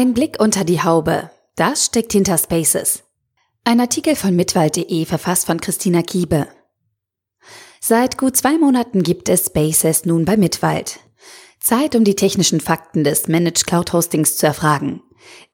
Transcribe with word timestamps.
Ein 0.00 0.14
Blick 0.14 0.40
unter 0.40 0.64
die 0.64 0.82
Haube. 0.82 1.30
Das 1.56 1.84
steckt 1.84 2.12
hinter 2.12 2.38
Spaces. 2.38 3.02
Ein 3.64 3.80
Artikel 3.80 4.16
von 4.16 4.34
mitwald.de 4.34 5.04
verfasst 5.04 5.44
von 5.44 5.60
Christina 5.60 6.00
Kiebe. 6.00 6.48
Seit 7.82 8.16
gut 8.16 8.34
zwei 8.34 8.56
Monaten 8.56 9.02
gibt 9.02 9.28
es 9.28 9.44
Spaces 9.48 10.06
nun 10.06 10.24
bei 10.24 10.38
Mitwald. 10.38 11.00
Zeit, 11.60 11.94
um 11.94 12.04
die 12.04 12.16
technischen 12.16 12.62
Fakten 12.62 13.04
des 13.04 13.28
Managed 13.28 13.66
Cloud 13.66 13.92
Hostings 13.92 14.38
zu 14.38 14.46
erfragen. 14.46 15.02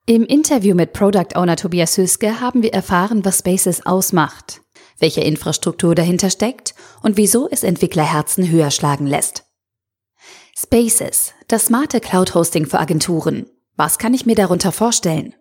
Im 0.06 0.24
Interview 0.24 0.76
mit 0.76 0.92
Product 0.92 1.34
Owner 1.34 1.56
Tobias 1.56 1.96
Hüske 1.96 2.38
haben 2.40 2.62
wir 2.62 2.72
erfahren, 2.72 3.24
was 3.24 3.40
Spaces 3.40 3.84
ausmacht, 3.84 4.60
welche 5.00 5.22
Infrastruktur 5.22 5.96
dahinter 5.96 6.30
steckt 6.30 6.76
und 7.02 7.16
wieso 7.16 7.48
es 7.50 7.64
Entwicklerherzen 7.64 8.48
höher 8.48 8.70
schlagen 8.70 9.08
lässt. 9.08 9.42
Spaces, 10.56 11.32
das 11.48 11.66
smarte 11.66 11.98
Cloud 11.98 12.36
Hosting 12.36 12.66
für 12.66 12.78
Agenturen. 12.78 13.50
Was 13.76 13.98
kann 13.98 14.14
ich 14.14 14.24
mir 14.24 14.34
darunter 14.34 14.72
vorstellen? 14.72 15.34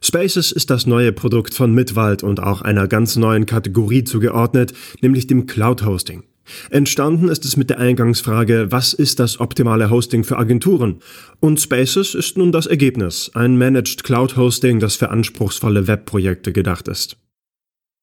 Spaces 0.00 0.52
ist 0.52 0.68
das 0.68 0.86
neue 0.86 1.12
Produkt 1.12 1.54
von 1.54 1.72
Mitwald 1.72 2.22
und 2.22 2.40
auch 2.40 2.60
einer 2.60 2.88
ganz 2.88 3.16
neuen 3.16 3.46
Kategorie 3.46 4.04
zugeordnet, 4.04 4.74
nämlich 5.00 5.26
dem 5.26 5.46
Cloud 5.46 5.84
Hosting. 5.84 6.24
Entstanden 6.70 7.28
ist 7.28 7.44
es 7.44 7.56
mit 7.56 7.70
der 7.70 7.78
Eingangsfrage, 7.78 8.70
was 8.70 8.92
ist 8.92 9.18
das 9.18 9.40
optimale 9.40 9.88
Hosting 9.88 10.24
für 10.24 10.36
Agenturen? 10.36 11.00
Und 11.40 11.60
Spaces 11.60 12.14
ist 12.14 12.36
nun 12.36 12.52
das 12.52 12.66
Ergebnis, 12.66 13.30
ein 13.32 13.56
Managed 13.56 14.04
Cloud 14.04 14.36
Hosting, 14.36 14.78
das 14.78 14.96
für 14.96 15.08
anspruchsvolle 15.08 15.86
Webprojekte 15.86 16.52
gedacht 16.52 16.88
ist. 16.88 17.16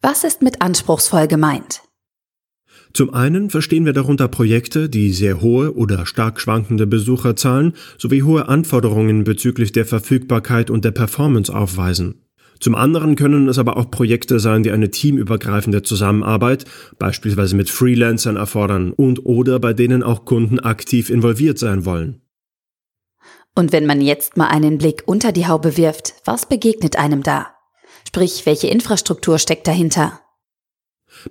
Was 0.02 0.24
ist 0.24 0.42
mit 0.42 0.62
anspruchsvoll 0.62 1.28
gemeint? 1.28 1.84
Zum 2.94 3.14
einen 3.14 3.50
verstehen 3.50 3.86
wir 3.86 3.94
darunter 3.94 4.28
Projekte, 4.28 4.90
die 4.90 5.12
sehr 5.12 5.42
hohe 5.42 5.76
oder 5.76 6.06
stark 6.06 6.42
schwankende 6.42 6.88
Besucherzahlen 6.88 7.74
sowie 7.98 8.24
hohe 8.24 8.50
Anforderungen 8.50 9.24
bezüglich 9.24 9.72
der 9.72 9.86
Verfügbarkeit 9.86 10.70
und 10.70 10.84
der 10.84 10.92
Performance 10.92 11.54
aufweisen. 11.54 12.26
Zum 12.60 12.76
anderen 12.76 13.16
können 13.16 13.50
es 13.50 13.58
aber 13.58 13.76
auch 13.78 13.90
Projekte 13.90 14.40
sein, 14.40 14.62
die 14.62 14.72
eine 14.72 14.92
teamübergreifende 14.92 15.82
Zusammenarbeit, 15.82 16.66
beispielsweise 17.00 17.56
mit 17.56 17.72
Freelancern 17.72 18.36
erfordern 18.36 18.92
und 18.92 19.26
oder 19.26 19.60
bei 19.60 19.74
denen 19.74 20.04
auch 20.04 20.26
Kunden 20.26 20.60
aktiv 20.60 21.10
involviert 21.10 21.58
sein 21.58 21.86
wollen. 21.86 22.22
Und 23.56 23.72
wenn 23.72 23.86
man 23.86 24.00
jetzt 24.00 24.38
mal 24.38 24.48
einen 24.48 24.78
Blick 24.78 25.04
unter 25.08 25.32
die 25.32 25.48
Haube 25.48 25.76
wirft, 25.76 26.14
was 26.24 26.46
begegnet 26.46 26.98
einem 26.98 27.24
da? 27.24 27.48
Sprich, 28.08 28.46
welche 28.46 28.68
Infrastruktur 28.68 29.40
steckt 29.40 29.68
dahinter? 29.68 30.20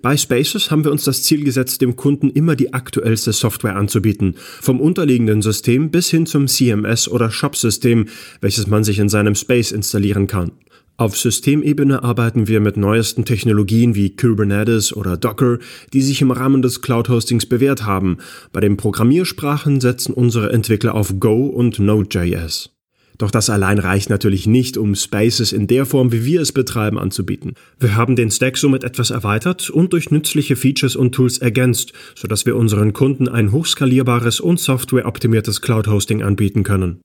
Bei 0.02 0.16
Spaces 0.16 0.70
haben 0.70 0.84
wir 0.84 0.92
uns 0.92 1.04
das 1.04 1.22
Ziel 1.22 1.44
gesetzt, 1.44 1.80
dem 1.80 1.96
Kunden 1.96 2.30
immer 2.30 2.56
die 2.56 2.72
aktuellste 2.72 3.32
Software 3.32 3.76
anzubieten, 3.76 4.36
vom 4.60 4.80
unterliegenden 4.80 5.42
System 5.42 5.90
bis 5.90 6.10
hin 6.10 6.26
zum 6.26 6.46
CMS 6.46 7.08
oder 7.08 7.30
Shop-System, 7.30 8.06
welches 8.40 8.66
man 8.66 8.84
sich 8.84 8.98
in 8.98 9.08
seinem 9.08 9.34
Space 9.34 9.72
installieren 9.72 10.26
kann. 10.26 10.52
Auf 11.00 11.16
Systemebene 11.16 12.02
arbeiten 12.02 12.46
wir 12.46 12.60
mit 12.60 12.76
neuesten 12.76 13.24
Technologien 13.24 13.94
wie 13.94 14.14
Kubernetes 14.14 14.94
oder 14.94 15.16
Docker, 15.16 15.58
die 15.94 16.02
sich 16.02 16.20
im 16.20 16.30
Rahmen 16.30 16.60
des 16.60 16.82
Cloud-Hostings 16.82 17.46
bewährt 17.46 17.86
haben. 17.86 18.18
Bei 18.52 18.60
den 18.60 18.76
Programmiersprachen 18.76 19.80
setzen 19.80 20.12
unsere 20.12 20.52
Entwickler 20.52 20.94
auf 20.94 21.18
Go 21.18 21.46
und 21.46 21.78
Node.js. 21.78 22.79
Doch 23.20 23.30
das 23.30 23.50
allein 23.50 23.78
reicht 23.78 24.08
natürlich 24.08 24.46
nicht, 24.46 24.78
um 24.78 24.94
Spaces 24.94 25.52
in 25.52 25.66
der 25.66 25.84
Form, 25.84 26.10
wie 26.10 26.24
wir 26.24 26.40
es 26.40 26.52
betreiben, 26.52 26.98
anzubieten. 26.98 27.52
Wir 27.78 27.94
haben 27.94 28.16
den 28.16 28.30
Stack 28.30 28.56
somit 28.56 28.82
etwas 28.82 29.10
erweitert 29.10 29.68
und 29.68 29.92
durch 29.92 30.10
nützliche 30.10 30.56
Features 30.56 30.96
und 30.96 31.14
Tools 31.14 31.36
ergänzt, 31.36 31.92
sodass 32.14 32.46
wir 32.46 32.56
unseren 32.56 32.94
Kunden 32.94 33.28
ein 33.28 33.52
hochskalierbares 33.52 34.40
und 34.40 34.58
softwareoptimiertes 34.58 35.60
Cloud-Hosting 35.60 36.22
anbieten 36.22 36.62
können. 36.62 37.02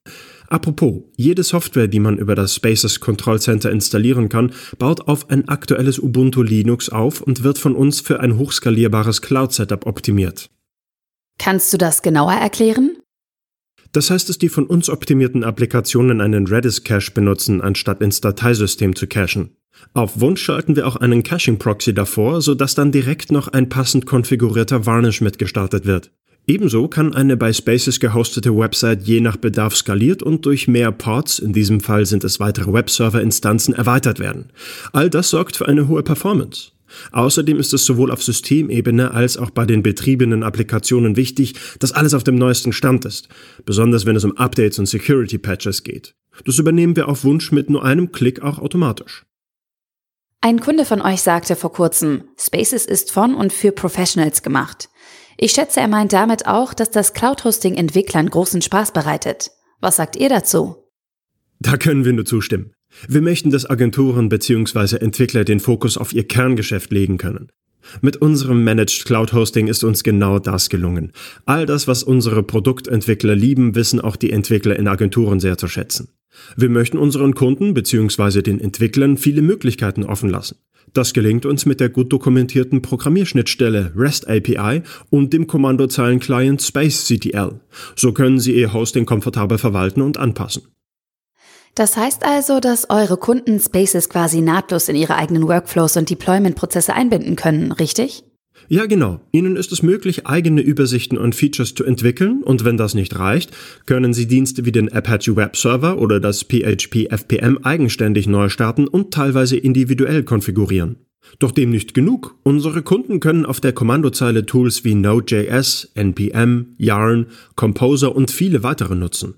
Apropos, 0.48 1.02
jede 1.18 1.44
Software, 1.44 1.90
die 1.90 2.00
man 2.00 2.18
über 2.18 2.34
das 2.34 2.56
Spaces 2.56 3.02
Control 3.02 3.42
Center 3.42 3.70
installieren 3.70 4.30
kann, 4.30 4.54
baut 4.80 5.10
auf 5.10 5.30
ein 5.30 5.50
aktuelles 5.50 6.00
Ubuntu 6.00 6.44
Linux 6.44 6.88
auf 6.88 7.20
und 7.20 7.44
wird 7.44 7.58
von 7.58 7.76
uns 7.76 8.00
für 8.00 8.22
ein 8.22 8.38
hochskalierbares 8.38 9.22
Cloud-Setup 9.22 9.86
optimiert. 9.86 10.50
Kannst 11.38 11.74
du 11.74 11.78
das 11.78 12.02
genauer 12.02 12.36
erklären? 12.36 12.96
Das 13.96 14.12
heißt, 14.12 14.28
dass 14.28 14.38
die 14.38 14.50
von 14.50 14.66
uns 14.66 14.90
optimierten 14.90 15.46
Applikationen 15.46 16.20
einen 16.20 16.48
Redis-Cache 16.48 17.12
benutzen, 17.14 17.62
anstatt 17.62 18.02
ins 18.02 18.20
Dateisystem 18.20 18.94
zu 18.94 19.08
cachen. 19.08 19.52
Auf 19.94 20.20
Wunsch 20.20 20.42
schalten 20.42 20.76
wir 20.76 20.86
auch 20.86 20.98
einen 20.98 21.24
Caching-Proxy 21.24 21.94
davor, 21.94 22.42
sodass 22.42 22.76
dann 22.76 22.92
direkt 22.92 23.32
noch 23.32 23.48
ein 23.48 23.70
passend 23.70 24.06
konfigurierter 24.06 24.86
Varnish 24.86 25.22
mitgestartet 25.22 25.86
wird. 25.86 26.12
Ebenso 26.46 26.90
kann 26.90 27.16
eine 27.16 27.38
bei 27.38 27.54
Spaces 27.54 28.02
gehostete 28.02 28.56
Website 28.58 29.04
je 29.04 29.22
nach 29.22 29.38
Bedarf 29.38 29.78
skaliert 29.78 30.22
und 30.22 30.46
durch 30.46 30.68
mehr 30.68 30.92
Ports, 30.92 31.40
in 31.40 31.54
diesem 31.54 31.80
Fall 31.80 32.06
sind 32.06 32.26
es 32.26 32.42
weitere 32.42 32.74
Webserver-Instanzen, 32.74 33.74
erweitert 33.74 34.20
werden. 34.20 34.52
All 34.92 35.10
das 35.10 35.30
sorgt 35.30 35.56
für 35.56 35.70
eine 35.70 35.88
hohe 35.88 36.04
Performance. 36.04 36.75
Außerdem 37.12 37.58
ist 37.60 37.74
es 37.74 37.86
sowohl 37.86 38.12
auf 38.12 38.24
Systemebene 38.24 39.12
als 39.12 39.38
auch 39.38 39.50
bei 39.50 39.66
den 39.66 39.84
betriebenen 39.84 40.44
Applikationen 40.44 41.16
wichtig, 41.16 41.56
dass 41.80 41.92
alles 41.92 42.14
auf 42.14 42.24
dem 42.24 42.36
neuesten 42.36 42.74
Stand 42.74 43.06
ist, 43.06 43.30
besonders 43.66 44.06
wenn 44.06 44.16
es 44.16 44.24
um 44.24 44.38
Updates 44.38 44.80
und 44.80 44.86
Security 44.86 45.38
Patches 45.38 45.84
geht. 45.84 46.16
Das 46.46 46.60
übernehmen 46.60 46.96
wir 46.96 47.08
auf 47.08 47.24
Wunsch 47.24 47.52
mit 47.52 47.70
nur 47.70 47.84
einem 47.84 48.12
Klick 48.12 48.42
auch 48.42 48.60
automatisch. 48.60 49.26
Ein 50.42 50.60
Kunde 50.60 50.86
von 50.86 51.02
euch 51.02 51.22
sagte 51.22 51.56
vor 51.56 51.72
kurzem, 51.72 52.26
Spaces 52.38 52.86
ist 52.86 53.12
von 53.12 53.34
und 53.34 53.52
für 53.52 53.72
Professionals 53.72 54.44
gemacht. 54.44 54.90
Ich 55.38 55.52
schätze, 55.52 55.80
er 55.80 55.88
meint 55.88 56.14
damit 56.14 56.46
auch, 56.46 56.74
dass 56.74 56.92
das 56.92 57.14
Cloud-Hosting 57.14 57.74
Entwicklern 57.74 58.30
großen 58.30 58.62
Spaß 58.62 58.92
bereitet. 58.92 59.50
Was 59.82 59.96
sagt 59.96 60.16
ihr 60.16 60.30
dazu? 60.30 60.76
Da 61.60 61.78
können 61.78 62.06
wir 62.06 62.14
nur 62.14 62.26
zustimmen. 62.26 62.75
Wir 63.08 63.22
möchten, 63.22 63.52
dass 63.52 63.70
Agenturen 63.70 64.30
bzw. 64.30 64.98
Entwickler 64.98 65.44
den 65.44 65.60
Fokus 65.60 65.98
auf 65.98 66.14
ihr 66.14 66.28
Kerngeschäft 66.28 66.92
legen 66.92 67.18
können. 67.18 67.50
Mit 68.02 68.18
unserem 68.18 68.64
Managed 68.64 69.06
Cloud 69.06 69.34
Hosting 69.34 69.68
ist 69.68 69.84
uns 69.84 70.04
genau 70.04 70.40
das 70.40 70.70
gelungen. 70.70 71.12
All 71.46 71.66
das, 71.66 71.88
was 71.88 72.04
unsere 72.04 72.44
Produktentwickler 72.44 73.36
lieben, 73.36 73.76
wissen 73.76 74.02
auch 74.02 74.16
die 74.16 74.32
Entwickler 74.32 74.78
in 74.78 74.88
Agenturen 74.88 75.40
sehr 75.40 75.58
zu 75.58 75.68
schätzen. 75.68 76.10
Wir 76.58 76.70
möchten 76.70 76.98
unseren 76.98 77.34
Kunden 77.36 77.74
bzw. 77.74 78.42
den 78.42 78.60
Entwicklern 78.60 79.18
viele 79.18 79.42
Möglichkeiten 79.42 80.04
offen 80.04 80.30
lassen. 80.30 80.58
Das 80.94 81.14
gelingt 81.14 81.46
uns 81.46 81.66
mit 81.66 81.80
der 81.80 81.90
gut 81.90 82.12
dokumentierten 82.14 82.82
Programmierschnittstelle 82.82 83.92
REST 83.96 84.28
API 84.30 84.82
und 85.10 85.34
dem 85.34 85.48
Kommandozeilen-Client 85.48 86.62
Space 86.62 87.08
CTL. 87.08 87.60
So 87.96 88.14
können 88.14 88.40
Sie 88.40 88.56
Ihr 88.56 88.74
Hosting 88.74 89.06
komfortabel 89.06 89.58
verwalten 89.58 90.02
und 90.02 90.18
anpassen. 90.18 90.64
Das 91.76 91.98
heißt 91.98 92.26
also, 92.26 92.62
dass 92.62 92.90
eure 92.90 93.18
Kunden 93.18 93.60
Spaces 93.60 94.08
quasi 94.08 94.40
nahtlos 94.40 94.88
in 94.88 94.96
ihre 94.96 95.18
eigenen 95.18 95.44
Workflows 95.44 95.98
und 95.98 96.10
Deployment-Prozesse 96.10 96.94
einbinden 96.94 97.36
können, 97.36 97.74
richtig? 97.74 98.24
Ja, 98.70 98.86
genau. 98.86 99.20
Ihnen 99.32 99.58
ist 99.58 99.74
es 99.74 99.84
möglich, 99.84 100.26
eigene 100.26 100.62
Übersichten 100.62 101.18
und 101.18 101.36
Features 101.36 101.76
zu 101.76 101.84
entwickeln 101.84 102.42
und 102.44 102.64
wenn 102.64 102.78
das 102.78 102.96
nicht 102.96 103.20
reicht, 103.20 103.52
können 103.86 104.14
Sie 104.14 104.26
Dienste 104.26 104.66
wie 104.66 104.72
den 104.72 104.92
Apache 104.92 105.36
Web 105.36 105.58
Server 105.58 106.00
oder 106.00 106.22
das 106.22 106.44
PHP 106.44 107.08
FPM 107.10 107.60
eigenständig 107.64 108.26
neu 108.26 108.50
starten 108.50 108.88
und 108.88 109.14
teilweise 109.14 109.58
individuell 109.58 110.24
konfigurieren. 110.24 110.96
Doch 111.40 111.52
dem 111.52 111.72
nicht 111.72 111.94
genug. 111.94 112.36
Unsere 112.44 112.84
Kunden 112.84 113.20
können 113.20 113.46
auf 113.46 113.60
der 113.60 113.74
Kommandozeile 113.74 114.46
Tools 114.46 114.84
wie 114.86 114.96
Node.js, 114.96 115.92
NPM, 115.96 116.76
Yarn, 116.78 117.28
Composer 117.56 118.16
und 118.16 118.32
viele 118.32 118.64
weitere 118.64 118.96
nutzen. 118.96 119.36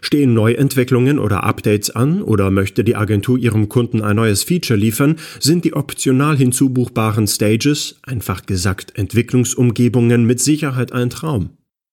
Stehen 0.00 0.34
Neuentwicklungen 0.34 1.18
oder 1.18 1.44
Updates 1.44 1.90
an 1.90 2.22
oder 2.22 2.50
möchte 2.50 2.84
die 2.84 2.96
Agentur 2.96 3.38
ihrem 3.38 3.68
Kunden 3.68 4.02
ein 4.02 4.16
neues 4.16 4.42
Feature 4.42 4.78
liefern, 4.78 5.16
sind 5.38 5.64
die 5.64 5.74
optional 5.74 6.36
hinzubuchbaren 6.36 7.26
Stages, 7.26 7.98
einfach 8.02 8.46
gesagt 8.46 8.96
Entwicklungsumgebungen, 8.96 10.24
mit 10.24 10.40
Sicherheit 10.40 10.92
ein 10.92 11.10
Traum. 11.10 11.50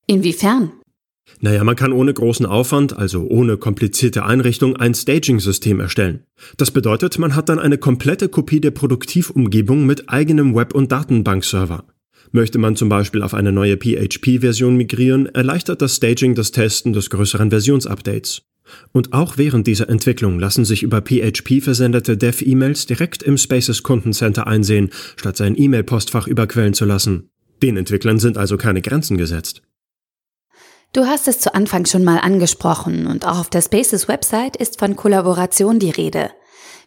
Inwiefern? 0.07 0.71
Naja, 1.39 1.63
man 1.63 1.75
kann 1.75 1.91
ohne 1.91 2.13
großen 2.13 2.45
Aufwand, 2.45 2.97
also 2.97 3.27
ohne 3.27 3.57
komplizierte 3.57 4.25
Einrichtung, 4.25 4.75
ein 4.77 4.93
Staging-System 4.93 5.79
erstellen. 5.79 6.23
Das 6.57 6.71
bedeutet, 6.71 7.19
man 7.19 7.35
hat 7.35 7.49
dann 7.49 7.59
eine 7.59 7.77
komplette 7.77 8.29
Kopie 8.29 8.61
der 8.61 8.71
Produktivumgebung 8.71 9.85
mit 9.85 10.09
eigenem 10.09 10.55
Web- 10.55 10.73
und 10.73 10.91
Datenbankserver. 10.91 11.83
Möchte 12.31 12.57
man 12.57 12.75
zum 12.75 12.89
Beispiel 12.89 13.23
auf 13.23 13.33
eine 13.33 13.51
neue 13.51 13.77
PHP-Version 13.77 14.75
migrieren, 14.75 15.27
erleichtert 15.27 15.81
das 15.81 15.95
Staging 15.95 16.35
das 16.35 16.51
Testen 16.51 16.93
des 16.93 17.09
größeren 17.09 17.49
Versionsupdates. 17.49 18.41
Und 18.91 19.13
auch 19.13 19.37
während 19.37 19.67
dieser 19.67 19.89
Entwicklung 19.89 20.39
lassen 20.39 20.65
sich 20.65 20.83
über 20.83 21.01
PHP 21.01 21.61
versendete 21.61 22.17
Dev-E-Mails 22.17 22.85
direkt 22.85 23.23
im 23.23 23.37
Spaces 23.37 23.83
Kundencenter 23.83 24.47
einsehen, 24.47 24.89
statt 25.15 25.37
sein 25.37 25.55
E-Mail-Postfach 25.57 26.27
überquellen 26.27 26.73
zu 26.73 26.85
lassen. 26.85 27.29
Den 27.61 27.77
Entwicklern 27.77 28.19
sind 28.19 28.37
also 28.37 28.57
keine 28.57 28.81
Grenzen 28.81 29.17
gesetzt. 29.17 29.61
Du 30.93 31.05
hast 31.05 31.27
es 31.27 31.39
zu 31.39 31.53
Anfang 31.53 31.85
schon 31.85 32.03
mal 32.03 32.19
angesprochen 32.19 33.07
und 33.07 33.25
auch 33.25 33.39
auf 33.39 33.49
der 33.49 33.61
Spaces 33.61 34.07
Website 34.07 34.55
ist 34.55 34.79
von 34.79 34.95
Kollaboration 34.95 35.79
die 35.79 35.89
Rede. 35.89 36.31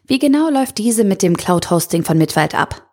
Wie 0.07 0.19
genau 0.19 0.49
läuft 0.49 0.77
diese 0.79 1.03
mit 1.03 1.21
dem 1.21 1.37
Cloud-Hosting 1.37 2.03
von 2.03 2.17
Mitwald 2.17 2.55
ab? 2.55 2.90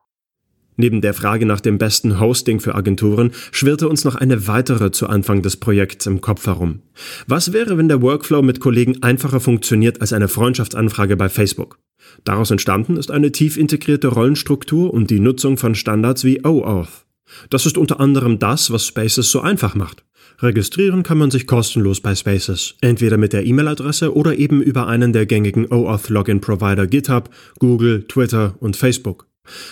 Neben 0.81 1.01
der 1.01 1.13
Frage 1.13 1.45
nach 1.45 1.61
dem 1.61 1.77
besten 1.77 2.21
Hosting 2.21 2.61
für 2.61 2.77
Agenturen 2.77 3.33
schwirrte 3.51 3.89
uns 3.89 4.05
noch 4.05 4.15
eine 4.15 4.47
weitere 4.47 4.93
zu 4.93 5.09
Anfang 5.09 5.43
des 5.43 5.57
Projekts 5.57 6.07
im 6.07 6.21
Kopf 6.21 6.47
herum. 6.47 6.83
Was 7.27 7.53
wäre, 7.53 7.77
wenn 7.77 7.89
der 7.89 8.01
Workflow 8.01 8.43
mit 8.43 8.61
Kollegen 8.61 9.03
einfacher 9.03 9.41
funktioniert 9.41 10.01
als 10.01 10.13
eine 10.13 10.29
Freundschaftsanfrage 10.29 11.17
bei 11.17 11.29
Facebook? 11.29 11.81
Daraus 12.23 12.53
entstanden 12.53 12.97
ist 12.97 13.11
eine 13.11 13.33
tief 13.33 13.57
integrierte 13.57 14.07
Rollenstruktur 14.07 14.95
und 14.95 15.11
die 15.11 15.19
Nutzung 15.19 15.57
von 15.57 15.75
Standards 15.75 16.23
wie 16.23 16.45
OAuth. 16.45 17.07
Das 17.51 17.67
ist 17.67 17.77
unter 17.77 17.99
anderem 17.99 18.39
das, 18.39 18.71
was 18.71 18.87
Spaces 18.87 19.33
so 19.33 19.41
einfach 19.41 19.75
macht. 19.75 20.05
Registrieren 20.41 21.03
kann 21.03 21.19
man 21.19 21.33
sich 21.33 21.49
kostenlos 21.49 22.01
bei 22.01 22.15
Spaces, 22.15 22.77
entweder 22.81 23.17
mit 23.17 23.33
der 23.33 23.45
E-Mail-Adresse 23.45 24.15
oder 24.15 24.39
eben 24.39 24.63
über 24.63 24.87
einen 24.87 25.13
der 25.13 25.27
gängigen 25.27 25.67
OAuth-Login-Provider 25.67 26.87
GitHub, 26.87 27.31
Google, 27.59 28.05
Twitter 28.07 28.55
und 28.61 28.77
Facebook. 28.77 29.27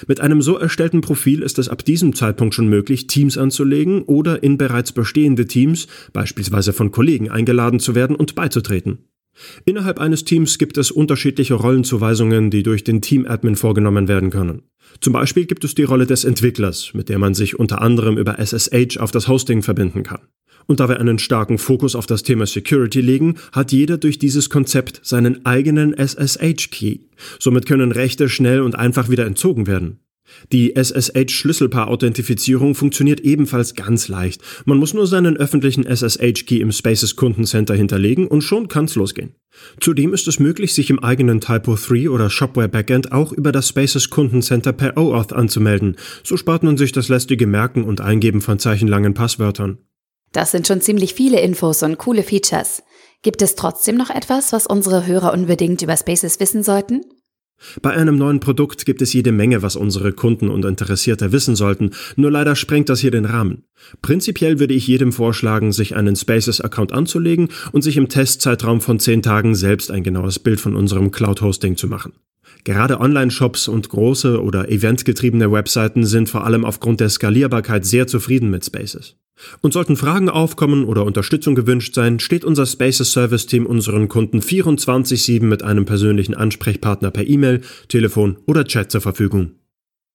Mit 0.07 0.21
einem 0.21 0.43
so 0.43 0.57
erstellten 0.57 1.01
Profil 1.01 1.43
ist 1.43 1.59
es 1.59 1.69
ab 1.69 1.85
diesem 1.85 2.15
Zeitpunkt 2.15 2.55
schon 2.55 2.69
möglich, 2.69 3.07
Teams 3.07 3.39
anzulegen 3.39 4.03
oder 4.03 4.43
in 4.43 4.59
bereits 4.59 4.93
bestehende 4.93 5.47
Teams, 5.47 5.87
beispielsweise 6.13 6.73
von 6.73 6.91
Kollegen, 6.91 7.31
eingeladen 7.31 7.81
zu 7.81 7.95
werden 7.95 8.17
und 8.17 8.35
beizutreten. 8.35 8.99
Innerhalb 9.65 10.01
eines 10.01 10.25
Teams 10.25 10.59
gibt 10.59 10.79
es 10.79 10.91
unterschiedliche 10.91 11.55
Rollenzuweisungen, 11.55 12.51
die 12.51 12.63
durch 12.63 12.85
den 12.85 13.03
Team-Admin 13.03 13.57
vorgenommen 13.57 14.09
werden 14.09 14.31
können. 14.31 14.63
Zum 15.01 15.13
Beispiel 15.13 15.47
gibt 15.47 15.65
es 15.65 15.75
die 15.75 15.83
Rolle 15.83 16.07
des 16.07 16.25
Entwicklers, 16.25 16.93
mit 16.95 17.09
der 17.09 17.19
man 17.19 17.35
sich 17.35 17.59
unter 17.59 17.83
anderem 17.83 18.17
über 18.17 18.39
SSH 18.39 18.99
auf 18.99 19.11
das 19.11 19.29
Hosting 19.29 19.63
verbinden 19.63 20.03
kann. 20.03 20.21
Und 20.67 20.81
da 20.81 20.89
wir 20.89 21.01
einen 21.01 21.19
starken 21.19 21.59
Fokus 21.59 21.95
auf 21.95 22.07
das 22.07 22.23
Thema 22.23 22.47
Security 22.47 23.01
legen, 23.01 23.37
hat 23.53 23.73
jeder 23.73 23.99
durch 23.99 24.19
dieses 24.19 24.51
Konzept 24.51 25.01
seinen 25.03 25.47
eigenen 25.47 25.95
SSH-Key. 25.95 27.01
Somit 27.39 27.67
können 27.67 27.93
Rechte 27.93 28.29
schnell 28.29 28.61
und 28.61 28.77
einfach 28.77 29.09
wieder 29.09 29.27
entzogen 29.27 29.67
werden. 29.67 30.01
Die 30.53 30.75
SSH-Schlüsselpaar-Authentifizierung 30.75 32.75
funktioniert 32.75 33.21
ebenfalls 33.21 33.75
ganz 33.75 34.09
leicht. 34.09 34.43
Man 34.65 34.79
muss 34.79 34.95
nur 34.95 35.07
seinen 35.07 35.37
öffentlichen 35.37 35.87
SSH-Key 35.87 36.61
im 36.61 36.73
Spaces 36.73 37.17
Kundencenter 37.17 37.75
hinterlegen 37.75 38.27
und 38.27 38.43
schon 38.43 38.69
kann's 38.69 38.95
losgehen. 38.97 39.35
Zudem 39.81 40.13
ist 40.13 40.29
es 40.29 40.39
möglich, 40.39 40.75
sich 40.75 40.91
im 40.91 40.99
eigenen 40.99 41.41
Typo3 41.41 42.11
oder 42.11 42.29
Shopware 42.29 42.69
Backend 42.69 43.13
auch 43.13 43.33
über 43.33 43.53
das 43.53 43.69
Spaces 43.69 44.11
Kundencenter 44.11 44.73
per 44.73 44.97
OAuth 44.97 45.33
anzumelden. 45.33 45.97
So 46.23 46.37
spart 46.37 46.63
man 46.63 46.77
sich 46.77 46.93
das 46.93 47.09
lästige 47.09 47.47
Merken 47.47 47.85
und 47.85 48.01
Eingeben 48.01 48.41
von 48.41 48.59
zeichenlangen 48.59 49.15
Passwörtern. 49.15 49.79
Das 50.37 50.51
sind 50.51 50.67
schon 50.67 50.83
ziemlich 50.83 51.15
viele 51.15 51.41
Infos 51.41 51.83
und 51.83 51.97
coole 51.97 52.23
Features. 52.23 52.83
Gibt 53.23 53.41
es 53.41 53.55
trotzdem 53.55 53.97
noch 53.97 54.11
etwas, 54.11 54.53
was 54.53 54.67
unsere 54.67 55.07
Hörer 55.07 55.33
unbedingt 55.33 55.81
über 55.81 55.97
Spaces 55.97 56.39
wissen 56.41 56.63
sollten? 56.63 57.01
Bei 57.81 57.93
einem 57.93 58.19
neuen 58.19 58.39
Produkt 58.39 58.85
gibt 58.85 59.01
es 59.01 59.15
jede 59.15 59.33
Menge, 59.33 59.63
was 59.63 59.77
unsere 59.77 60.13
Kunden 60.13 60.51
und 60.51 60.67
Interessierte 60.67 61.33
wissen 61.33 61.57
sollten, 61.57 61.93
nur 62.17 62.31
leider 62.31 62.55
sprengt 62.55 62.91
das 62.91 63.01
hier 63.01 63.11
den 63.11 63.25
Rahmen. 63.25 63.65
Prinzipiell 64.03 64.61
würde 64.61 64.75
ich 64.75 64.87
jedem 64.87 65.11
vorschlagen, 65.11 65.73
sich 65.73 65.97
einen 65.97 66.17
Spaces-Account 66.17 66.93
anzulegen 66.93 67.49
und 67.73 67.81
sich 67.81 67.97
im 67.97 68.11
Testzeitraum 68.11 68.83
von 68.83 69.01
10 69.01 69.23
Tagen 69.23 69.55
selbst 69.55 69.91
ein 69.91 70.03
genaues 70.03 70.39
Bild 70.39 70.61
von 70.61 70.77
unserem 70.77 71.13
Cloud-Hosting 71.13 71.79
zu 71.79 71.87
machen. 71.87 72.13
Gerade 72.65 73.01
Online-Shops 73.01 73.69
und 73.69 73.89
große 73.89 74.43
oder 74.43 74.69
eventgetriebene 74.69 75.51
Webseiten 75.51 76.05
sind 76.05 76.29
vor 76.29 76.45
allem 76.45 76.67
aufgrund 76.67 77.01
der 77.01 77.09
Skalierbarkeit 77.09 77.87
sehr 77.87 78.07
zufrieden 78.07 78.51
mit 78.51 78.67
Spaces. 78.67 79.17
Und 79.61 79.73
sollten 79.73 79.97
Fragen 79.97 80.29
aufkommen 80.29 80.85
oder 80.85 81.05
Unterstützung 81.05 81.55
gewünscht 81.55 81.95
sein, 81.95 82.19
steht 82.21 82.45
unser 82.45 82.67
Spaces 82.67 83.13
Service 83.13 83.47
Team 83.47 83.67
unseren 83.67 84.09
Kunden 84.09 84.41
24-7 84.41 85.45
mit 85.45 85.63
einem 85.63 85.85
persönlichen 85.85 86.35
Ansprechpartner 86.35 87.11
per 87.11 87.27
E-Mail, 87.27 87.61
Telefon 87.89 88.39
oder 88.47 88.65
Chat 88.65 88.91
zur 88.91 89.01
Verfügung. 89.01 89.53